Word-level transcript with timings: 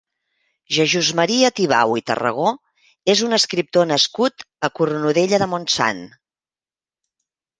Jesús 0.77 1.09
Maria 1.19 1.49
Tibau 1.57 1.91
i 1.99 2.03
Tarragó 2.11 2.47
és 3.13 3.21
un 3.29 3.37
escriptor 3.37 3.87
nascut 3.91 4.45
a 4.69 4.73
Cornudella 4.79 5.43
de 5.45 5.51
Montsant. 5.55 6.01